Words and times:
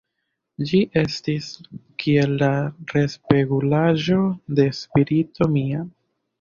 Ĝi 0.69 0.79
estis 1.01 1.49
kiel 2.05 2.33
la 2.45 2.49
respegulaĵo 2.95 4.19
de 4.61 4.69
spirito 4.83 5.53
mia. 5.57 5.89